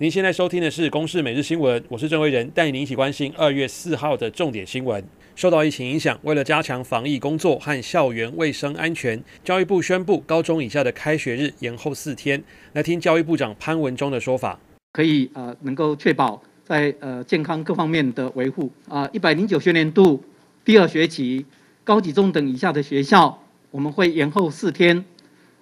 [0.00, 5.04] 您现在收听的是《公视每日新闻》，我是郑维仁，带您一起关心二月四号的重点新闻。
[5.34, 12.40] 受到疫情影响，为了加强防疫工作和校园卫生安全，教育部宣布高中以下的开学日延后四天。
[12.74, 14.56] 来听教育部长潘文忠的说法，
[14.92, 19.10] 可以呃能够确保在呃健康各方面的维护啊。
[19.12, 20.22] 一百零九学年度
[20.64, 21.44] 第二学期
[21.82, 25.04] 高级中等以下的学校，我们会延后四天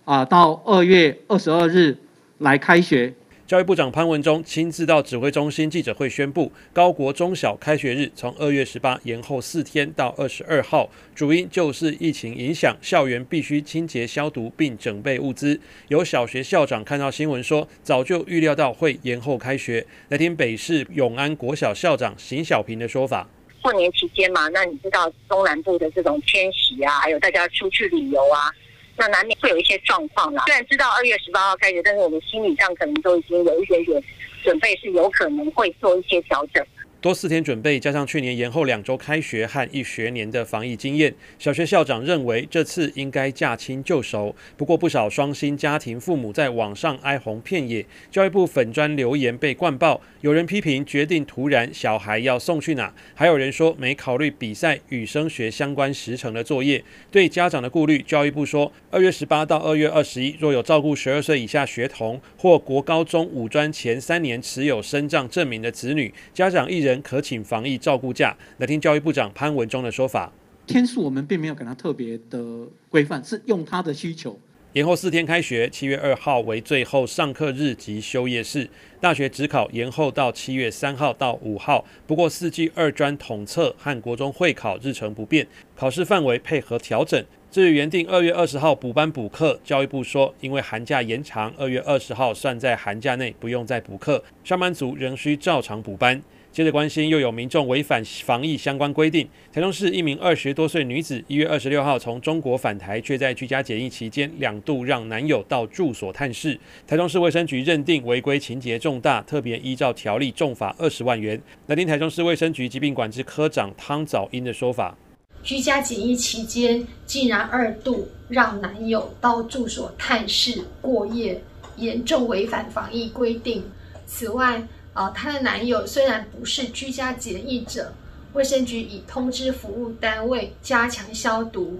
[0.05, 1.97] 啊，到二月二十二日
[2.37, 3.15] 来开学。
[3.47, 15.61] 教育部长潘文忠亲自到指挥中心记者会宣布，高国中小开学日从二月十八延后四天到二十二号，主因就是疫情影响，校园必须清洁消毒并整备物资。
[15.87, 19.87] 有小学校长看到新闻说，早就预料到会延后开学。
[20.09, 23.29] 来听北市永安国小校长邢小平的说法：
[23.63, 28.51] 过年期间嘛，那你知道中南部的这种迁徙啊，还有大家出去旅游啊。
[28.99, 30.45] 那难免会有一些状况啦。
[30.47, 34.03] 虽然知道二月十八号开始，但是我们心理上可能都已经有一点点
[34.43, 36.65] 准备，是有可能会做一些调整。
[36.99, 44.35] 多四天准备，加上去年延后两周开学和一学年的防疫经验，小学校长认为这次应该驾轻就熟。
[44.57, 52.93] 不过不少双薪家庭父母在网上哀鸿遍野，教育部粉砖留言被灌爆，有人批评决定突然，小孩要送去哪？
[53.15, 56.83] 还有人说没考虑比赛与升学相关时程的作业。
[57.13, 66.86] 对家长的顾虑，教育部说，二月十八到二月二十一，若有照顾十二岁以下学童或国高中五专前三年持有身障证明的子女，家长一人。
[67.03, 68.37] 可请防疫照顾假。
[68.59, 70.31] 来听教育部长潘文忠的说法。
[70.67, 74.39] 天数我们并没有给他特别的规范，是用他的需求。
[74.73, 78.69] 延后四天开学，七月二号为最后上课日及休业式。
[79.01, 81.83] 大学指考延后到七月三号到五号。
[82.07, 87.25] 不过四季二专统测和国中会考日程不变，考试范围配合调整。
[87.51, 96.21] 至于原定二月二十号补班补课，教育部说，因为寒假延长，二月二十号算在寒假内，不用再补课，上班族仍需照常补班。
[96.57, 99.29] 接着关心，又有民众违反防疫相关规定。
[99.53, 106.59] 台中市一名二十多岁女子，一月二十六号从中国返台，却在居家检疫期间两度让男友到住所探视。
[106.87, 111.39] 台中市卫生局认定违规情节重大，特别依照条例重罚二十万元。
[111.67, 114.97] 来听台中市卫生局疾病管制科长汤早英的说法：
[115.43, 121.39] 居家检疫期间竟然二度让男友到住所探视过夜，
[121.77, 123.63] 严重违反防疫规定。
[124.07, 124.63] 此外，
[124.97, 127.93] 啊，她的男友虽然不是居家检疫者，
[128.33, 131.79] 卫生局已通知服务单位加强消毒。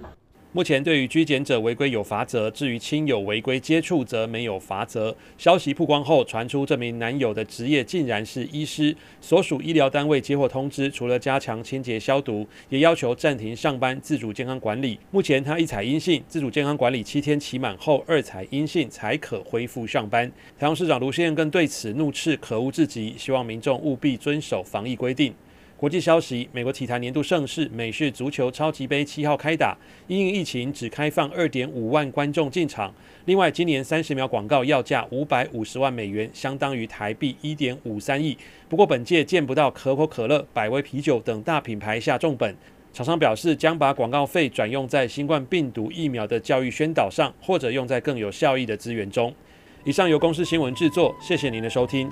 [0.57, 5.15] 目前对于居检者违规有罚则，至于亲友违规接触则没有罚则。
[5.37, 14.97] 消息曝光后，传出这名男友的职业竟然是医师，所属医疗单位接获通知，除了加强清洁消毒，也要求暂停上班自主健康管理。
[15.11, 20.27] 目前他一采阴性，自主健康管理七天期满后二采阴性才可恢复上班。
[20.57, 25.31] 台中市长卢秀燕更对此怒斥可恶至极，希望民众务必遵守防疫规定。
[25.77, 29.77] 国际消息：美国体坛年度盛事美式足球超级杯七号开打，
[30.07, 32.91] 因应疫情只开放二点五万观众进场。
[33.25, 38.35] 另外，今年三十秒广告要价五百五十万美元，相当于台币一点五三亿。
[38.67, 42.55] 不过，本届见不到可口可乐、百威啤酒等大品牌下重本。
[42.91, 49.31] 厂商表示，将把广告费转用在新冠病毒疫苗的教育宣导上，或者用在更有效益的资源中。
[49.83, 52.09] 以上由公司新闻制作，谢谢您的收听。